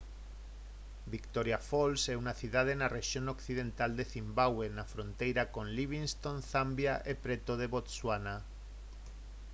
victoria 1.13 1.59
falls 1.69 2.01
é 2.13 2.15
unha 2.21 2.37
cidade 2.41 2.73
na 2.79 2.91
rexión 2.97 3.25
occidental 3.35 3.91
de 3.95 4.05
cimbabue 4.13 4.67
na 4.77 4.85
fronteira 4.93 5.43
con 5.53 5.65
livingstone 5.77 6.45
zambia 6.51 6.93
e 7.11 7.13
preto 7.23 7.51
de 7.61 7.67
botswana 7.73 8.35